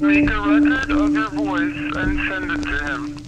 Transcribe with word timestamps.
Make 0.00 0.30
a 0.30 0.40
record 0.40 0.90
of 0.92 1.12
your 1.12 1.28
voice 1.30 1.96
and 1.96 2.20
send 2.28 2.52
it 2.52 2.62
to 2.62 2.84
him. 2.84 3.27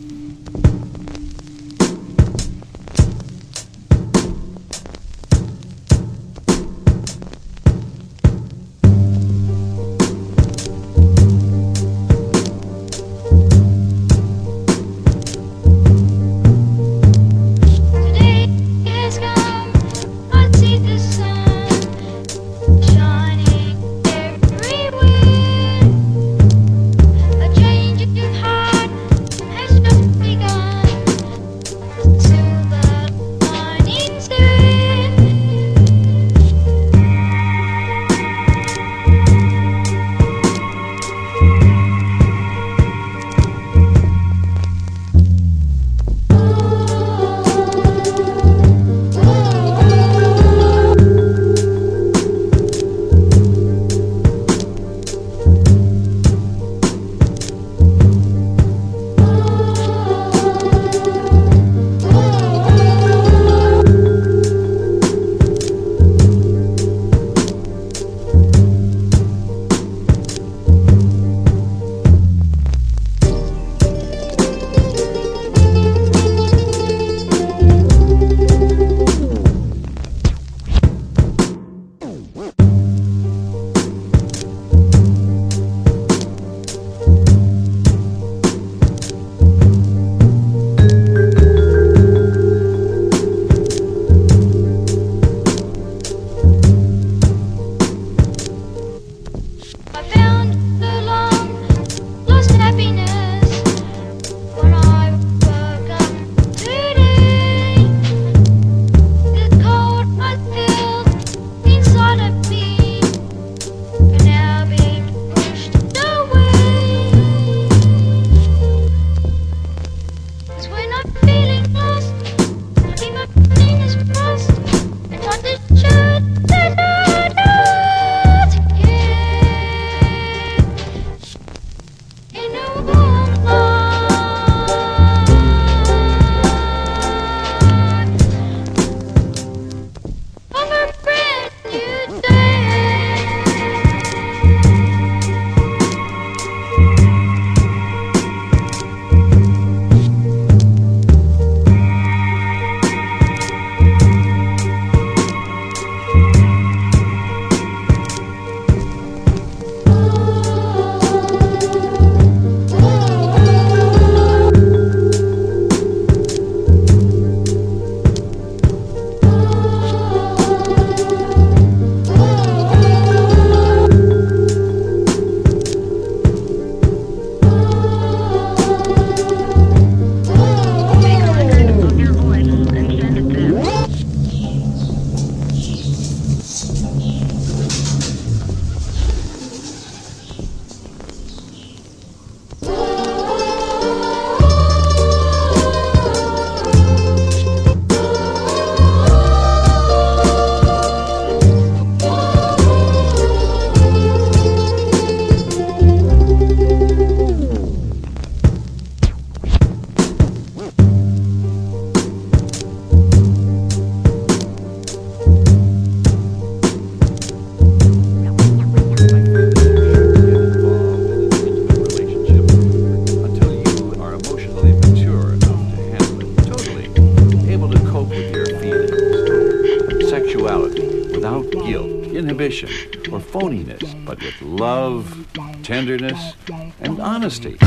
or 232.40 233.20
phoniness, 233.20 234.02
but 234.06 234.18
with 234.22 234.40
love, 234.40 235.26
tenderness, 235.62 236.32
and 236.80 236.98
honesty. 236.98 237.58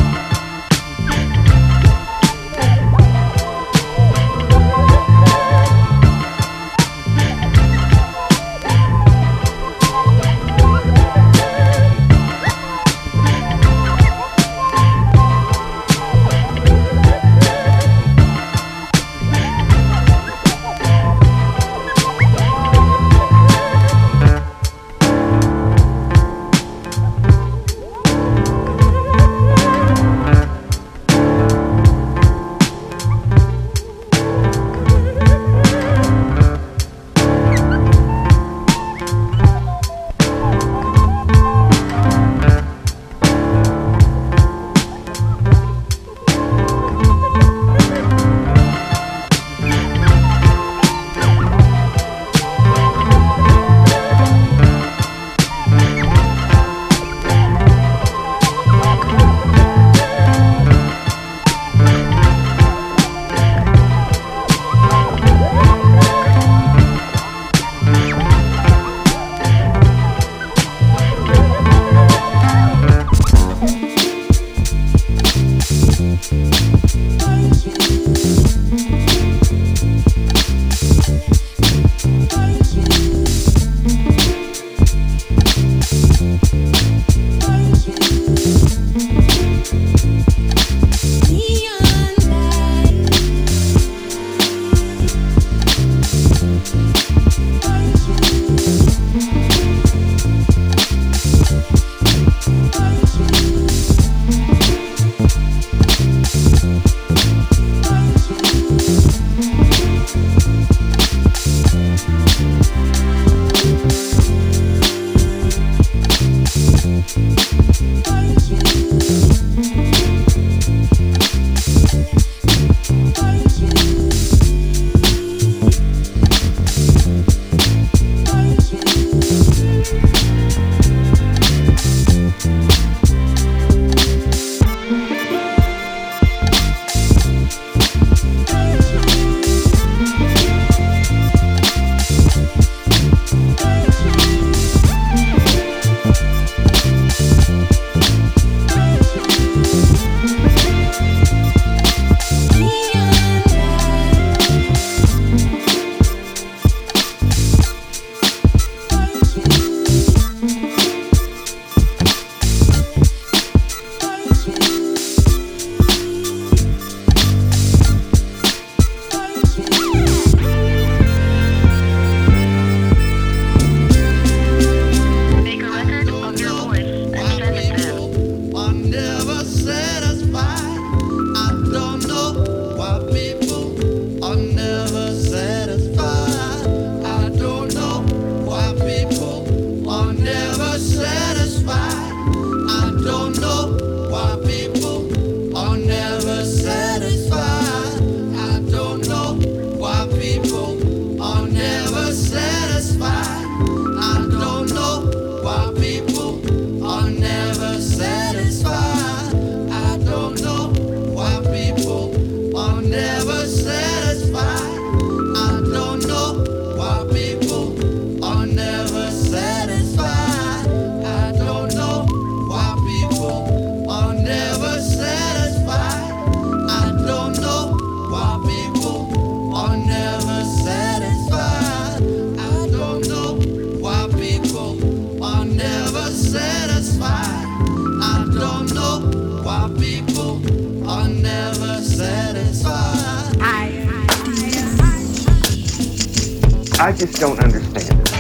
I 246.84 246.92
just 246.92 247.18
don't 247.18 247.40
understand 247.40 248.02
it. 248.02 248.12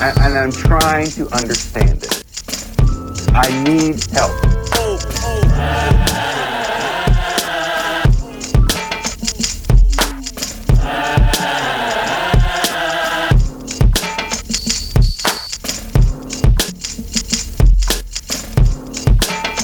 And, 0.00 0.16
and 0.16 0.38
I'm 0.38 0.52
trying 0.52 1.08
to 1.08 1.28
understand 1.34 2.04
it. 2.04 2.22
I 3.34 3.50
need 3.64 4.00
help. 4.12 4.30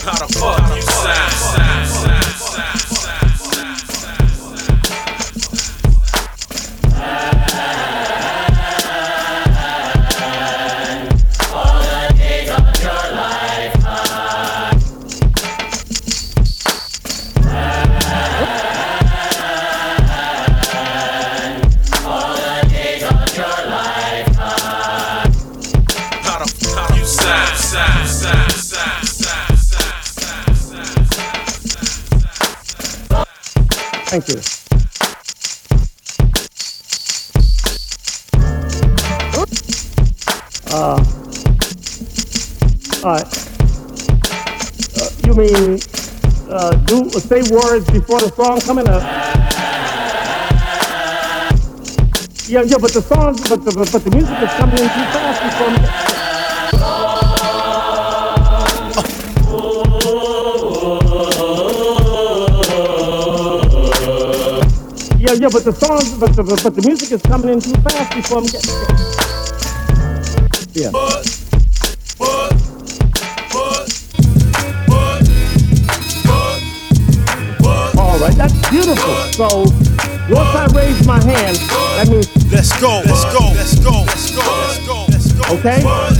How 0.02 0.19
the 0.19 0.26
fuck 0.37 0.75
you 0.75 0.83
sound? 0.83 2.20
Uh, 43.02 43.25
you 45.25 45.33
mean 45.33 45.80
uh, 46.50 46.71
do 46.85 47.09
say 47.09 47.40
words 47.50 47.88
before 47.90 48.21
the 48.21 48.30
song 48.37 48.61
coming 48.61 48.87
up? 48.88 49.02
Yeah, 52.47 52.61
yeah, 52.62 52.76
but 52.78 52.92
the 52.92 53.00
song, 53.00 53.37
but 53.49 53.64
the 53.64 53.73
but 53.90 54.04
the 54.04 54.11
music 54.11 54.37
is 54.42 54.50
coming 54.52 54.76
in 54.76 54.85
too 54.85 55.07
fast 55.16 55.40
before 55.49 55.71
me. 55.71 55.78
Yeah, 65.21 65.33
yeah, 65.40 65.49
but 65.50 65.64
the 65.64 65.73
song, 65.73 66.02
but 66.21 66.37
the, 66.37 66.42
but 66.62 66.75
the 66.75 66.83
music 66.83 67.12
is 67.12 67.23
coming 67.23 67.49
in 67.49 67.61
too 67.61 67.80
fast 67.80 68.14
before 68.14 68.38
I'm 68.38 68.47
getting. 68.47 68.75
Yeah. 70.75 71.39
Beautiful. 78.94 79.32
So 79.32 79.47
once 80.32 80.54
I 80.54 80.66
raise 80.75 81.06
my 81.06 81.23
hand, 81.23 81.56
that 81.56 82.09
means 82.09 82.40
Let's 82.50 82.78
go, 82.80 83.00
let's 83.06 83.25
go, 83.32 83.52
let's 83.54 83.78
go, 83.78 84.02
let's 84.02 84.35
go, 84.35 84.42
let's 84.42 84.87
go, 84.87 85.06
let's 85.09 85.32
go. 85.32 85.59
Okay. 85.59 86.20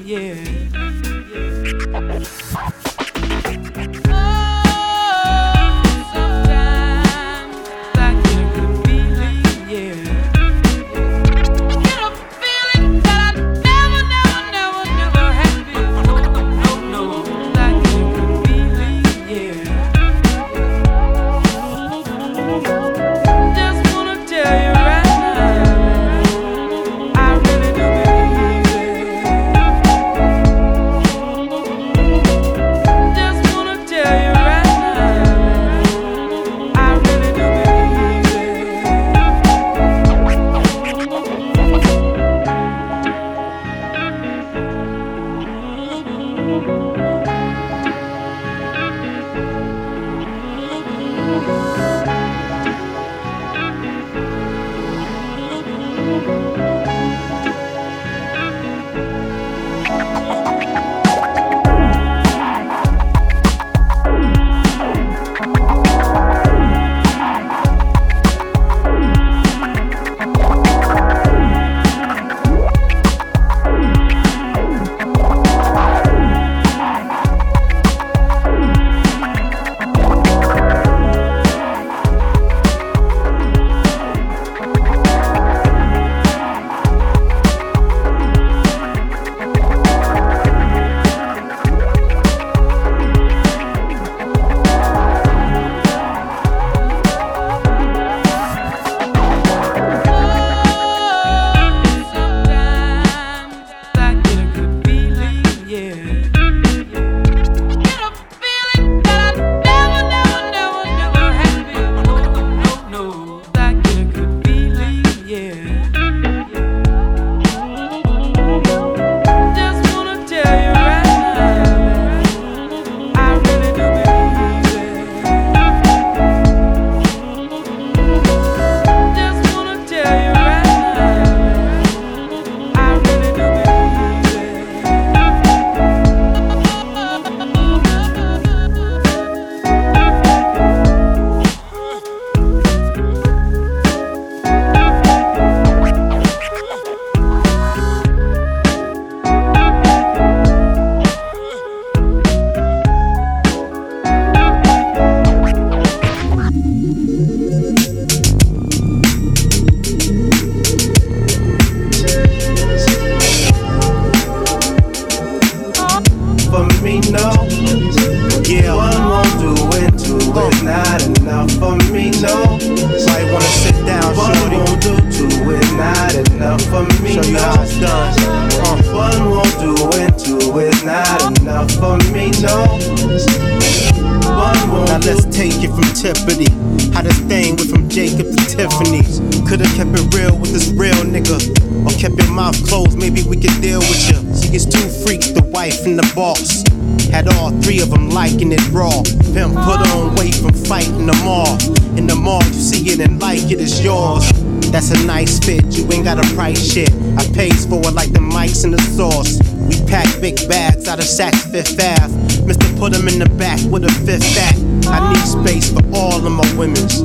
Trippity. 186.01 186.49
How 186.93 187.03
this 187.03 187.19
thing 187.29 187.55
went 187.55 187.69
from 187.69 187.87
Jacob 187.87 188.25
to 188.25 188.41
Tiffany's. 188.49 189.21
Could've 189.47 189.69
kept 189.77 189.93
it 189.93 190.15
real 190.17 190.35
with 190.35 190.51
this 190.51 190.69
real 190.73 190.97
nigga. 191.05 191.37
Or 191.85 191.93
kept 191.93 192.17
your 192.17 192.31
mouth 192.33 192.57
closed, 192.67 192.97
maybe 192.97 193.21
we 193.21 193.37
could 193.37 193.61
deal 193.61 193.79
with 193.79 194.09
you. 194.09 194.17
She 194.33 194.49
gets 194.49 194.65
two 194.65 194.89
freaks, 195.05 195.29
the 195.29 195.43
wife 195.53 195.85
and 195.85 195.99
the 195.99 196.11
boss. 196.15 196.63
Had 197.11 197.27
all 197.27 197.51
three 197.61 197.81
of 197.81 197.91
them 197.91 198.09
liking 198.09 198.51
it 198.51 198.65
raw. 198.71 199.03
Pimp 199.33 199.53
put 199.53 199.79
on 199.93 200.15
weight 200.15 200.33
from 200.35 200.53
fighting 200.65 201.05
them 201.05 201.21
mall. 201.23 201.61
In 201.95 202.07
the 202.07 202.15
mall, 202.15 202.43
you 202.45 202.53
see 202.53 202.81
it 202.89 202.99
and 202.99 203.21
like 203.21 203.51
it, 203.51 203.61
it's 203.61 203.83
yours. 203.83 204.25
That's 204.71 204.89
a 204.89 205.05
nice 205.05 205.37
fit, 205.37 205.65
you 205.77 205.85
ain't 205.91 206.05
got 206.05 206.17
a 206.17 206.27
price 206.33 206.63
shit. 206.73 206.89
I 207.17 207.29
pays 207.35 207.65
for 207.67 207.77
it 207.85 207.93
like 207.93 208.11
the 208.11 208.23
mics 208.25 208.63
and 208.63 208.73
the 208.73 208.81
sauce. 208.81 209.37
We 209.69 209.77
pack 209.85 210.07
big 210.19 210.47
bags 210.49 210.87
out 210.87 210.97
of 210.97 211.05
Saks 211.05 211.51
Fifth 211.51 211.77
Ave. 211.79 212.20
Mister 212.45 212.67
put 212.77 212.95
'em 212.95 213.07
in 213.07 213.19
the 213.19 213.29
back 213.37 213.59
with 213.69 213.83
a 213.85 213.91
fifth 214.05 214.27
back. 214.35 214.55
I 214.87 214.97
need 215.13 215.25
space 215.25 215.71
for 215.71 215.83
all 215.93 216.25
of 216.25 216.31
my 216.31 216.47
women's. 216.57 216.99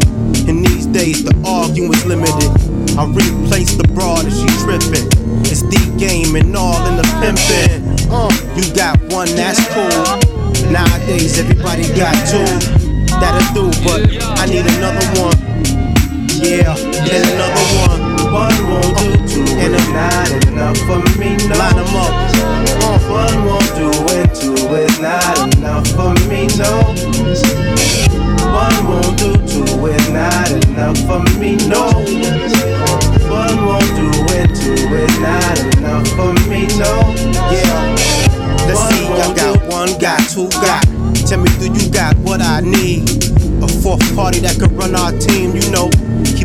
In 0.48 0.62
these 0.62 0.86
days, 0.86 1.22
the 1.24 1.34
arguing's 1.44 2.04
limited. 2.04 2.50
I 2.98 3.04
replace 3.04 3.74
the 3.74 3.86
broad 3.94 4.24
if 4.26 4.34
she 4.34 4.48
trippin'. 4.64 5.06
It's 5.44 5.62
the 5.62 5.80
game 5.98 6.34
and 6.36 6.56
all 6.56 6.80
in 6.86 6.96
the 6.96 7.06
pimpin'. 7.20 7.82
Uh, 8.10 8.30
you 8.56 8.64
got 8.74 8.96
one, 9.12 9.28
that's 9.36 9.60
cool. 9.74 10.04
Nowadays, 10.70 11.38
everybody 11.38 11.84
got 11.94 12.14
two. 12.30 12.46
That'll 13.20 13.54
do, 13.54 13.64
but 13.84 14.02
I 14.40 14.46
need 14.46 14.66
another 14.66 15.06
one. 15.20 15.38
Yeah, 16.40 16.76
and 16.76 17.24
another 17.32 17.66
one. 17.84 18.00
One 18.32 18.58
won't 18.70 18.98
do, 18.98 19.44
two 19.44 19.46
and 19.56 19.72
not 19.94 20.28
enough 20.48 20.78
for 20.88 21.00
me. 21.18 21.36
Line 21.48 21.78
'em 21.78 21.96
up. 21.96 22.12
Uh, 22.82 22.98
one 23.08 23.38
won't 23.46 23.70
do, 23.74 23.88
and 24.14 24.30
two 24.34 24.54
is 24.74 24.85
not 25.00 25.56
enough 25.56 25.86
for 25.88 26.14
me. 26.28 26.46
No. 26.56 26.94
One 28.52 28.86
won't 28.86 29.18
do, 29.18 29.32
two 29.46 29.86
is 29.86 30.10
not 30.10 30.50
enough 30.50 30.98
for 31.06 31.20
me. 31.38 31.56
No. 31.68 31.86
One 33.28 33.66
won't 33.66 33.90
do, 33.96 34.08
and 34.34 34.54
two 34.54 34.72
is 34.72 35.18
not 35.20 35.58
enough 35.76 36.08
for 36.08 36.32
me. 36.48 36.66
No. 36.78 37.14
Yeah. 37.52 37.96
Let's 38.66 38.82
see, 38.88 39.06
I 39.06 39.34
got 39.34 39.62
one, 39.70 39.98
got 39.98 40.20
two, 40.30 40.48
got. 40.48 40.84
Tell 41.26 41.40
me, 41.40 41.50
do 41.58 41.72
you 41.72 41.90
got 41.90 42.16
what 42.18 42.40
I 42.40 42.60
need? 42.60 43.08
A 43.62 43.68
fourth 43.68 44.14
party 44.14 44.40
that 44.40 44.58
could 44.58 44.72
run 44.72 44.94
our 44.94 45.12
team, 45.12 45.54
you 45.56 45.70
know. 45.70 45.90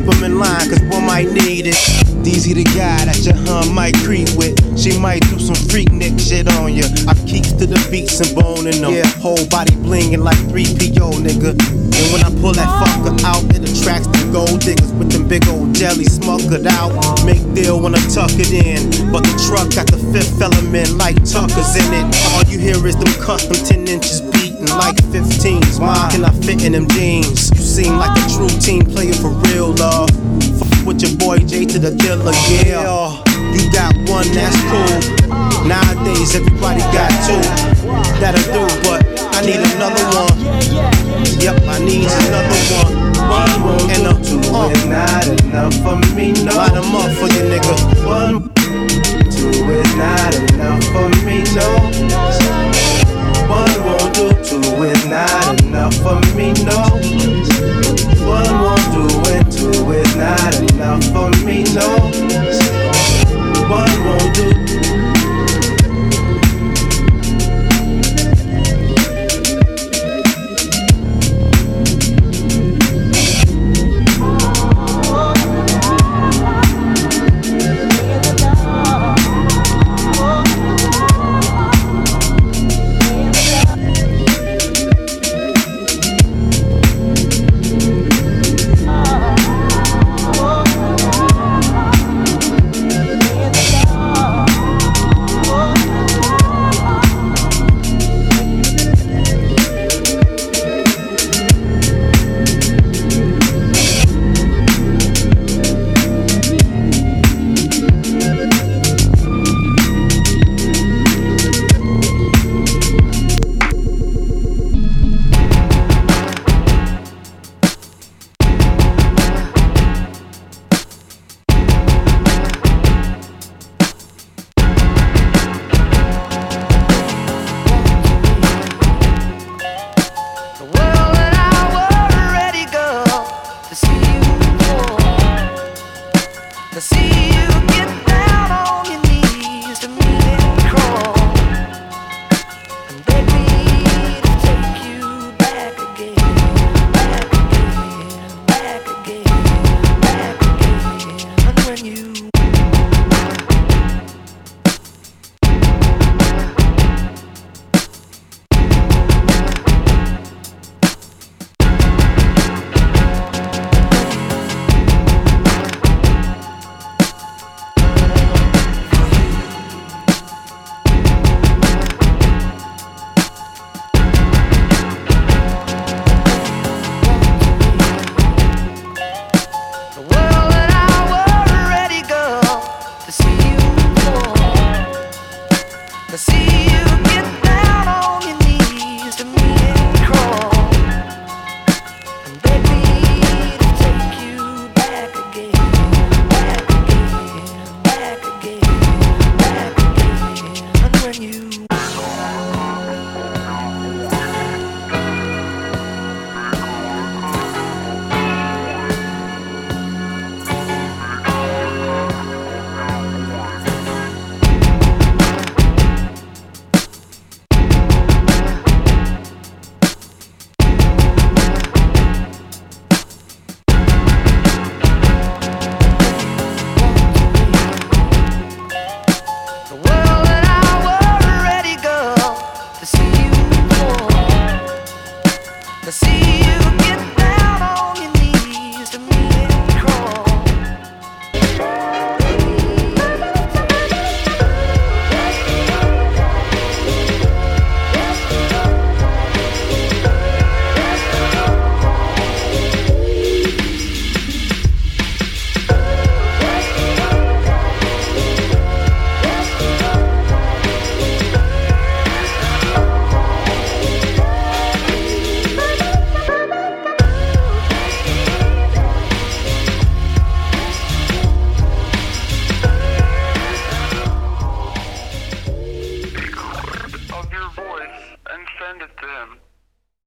Keep 0.01 0.13
them 0.17 0.23
in 0.23 0.39
line, 0.39 0.67
cause 0.67 0.81
one 0.89 1.05
might 1.05 1.29
need 1.29 1.67
it. 1.67 1.77
DZ 2.25 2.57
the 2.57 2.65
guy 2.73 3.05
that 3.05 3.21
your 3.21 3.37
hun 3.45 3.69
might 3.69 3.93
creep 4.01 4.33
with. 4.33 4.57
She 4.73 4.97
might 4.97 5.21
do 5.29 5.37
some 5.37 5.53
Freaknik 5.69 6.17
shit 6.17 6.49
on 6.57 6.73
you. 6.73 6.89
I 7.05 7.13
keeps 7.29 7.53
to 7.61 7.69
the 7.69 7.77
beats 7.93 8.17
and 8.17 8.33
boning 8.33 8.81
them. 8.81 8.97
Yeah, 8.97 9.05
whole 9.21 9.45
body 9.53 9.77
blinging 9.85 10.25
like 10.25 10.41
3PO, 10.49 11.21
nigga. 11.21 11.53
And 11.53 12.05
when 12.09 12.25
I 12.25 12.33
pull 12.41 12.53
that 12.57 12.65
fucker 12.81 13.13
out, 13.21 13.45
it 13.53 13.61
attracts 13.61 14.09
the 14.09 14.25
gold 14.33 14.65
diggers 14.65 14.89
with 14.97 15.13
them 15.13 15.27
big 15.27 15.45
old 15.47 15.75
jelly 15.77 16.09
smuckered 16.09 16.65
out. 16.65 16.97
Make 17.21 17.45
deal 17.53 17.77
when 17.77 17.93
I 17.93 18.01
tuck 18.09 18.33
it 18.41 18.49
in. 18.49 18.89
But 19.13 19.21
the 19.21 19.37
truck 19.37 19.69
got 19.77 19.85
the 19.85 20.01
fifth 20.09 20.41
element 20.41 20.97
like 20.97 21.21
Tucker's 21.29 21.77
in 21.77 21.93
it. 21.93 22.09
All 22.33 22.41
you 22.49 22.57
hear 22.57 22.81
is 22.89 22.97
them 22.97 23.13
custom 23.21 23.53
10 23.53 23.85
inches 23.85 24.17
beating 24.33 24.40
like 24.81 24.97
15s. 25.13 25.79
Why 25.79 26.09
can 26.11 26.25
I 26.25 26.31
fit 26.41 26.63
in 26.65 26.73
them 26.73 26.87
jeans? 26.89 27.49
You 27.53 27.61
seem 27.61 27.97
like 27.97 28.17
a 28.17 28.25
true 28.33 28.49
team 28.59 28.83
player 28.85 29.13
for 29.13 29.29
real, 29.47 29.73
love. 29.77 30.09
Fuck 30.57 30.85
with 30.85 31.01
your 31.01 31.15
boy 31.17 31.37
J 31.45 31.65
to 31.65 31.77
the 31.79 31.91
dealer, 31.93 32.33
yeah. 32.49 33.13
You 33.53 33.61
got 33.71 33.93
one, 34.09 34.27
that's 34.33 34.57
cool. 34.71 34.97
Nowadays, 35.69 36.33
everybody 36.35 36.81
got 36.95 37.11
two. 37.27 37.41
That'll 38.19 38.41
do, 38.49 38.63
but 38.87 39.05
I 39.37 39.45
need 39.45 39.61
another 39.61 40.05
one. 40.17 40.37
Yep, 41.37 41.61
I 41.69 41.77
need 41.85 42.09
another 42.09 42.59
one. 42.81 42.93
One 43.29 43.89
and 43.93 44.07
a 44.09 44.13
two 44.25 44.41
uh, 44.49 44.67
not 44.89 45.27
enough 45.45 45.75
for 45.85 45.95
me. 46.15 46.31
No, 46.43 46.55
line 46.57 46.75
'em 46.75 46.95
up 46.95 47.11
for 47.19 47.29
you, 47.29 47.43
nigga. 47.51 47.75
One, 48.05 48.51